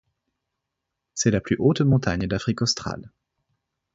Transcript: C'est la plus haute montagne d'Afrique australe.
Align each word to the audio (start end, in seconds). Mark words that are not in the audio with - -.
C'est 1.13 1.29
la 1.29 1.39
plus 1.41 1.57
haute 1.59 1.81
montagne 1.81 2.25
d'Afrique 2.25 2.63
australe. 2.63 3.11